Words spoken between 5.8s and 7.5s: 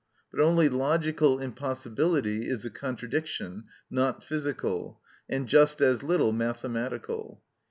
little mathematical.